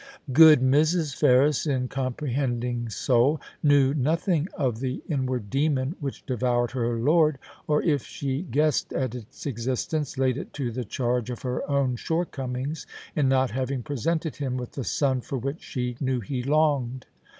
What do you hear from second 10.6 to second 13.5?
the charge of her own shortcomings in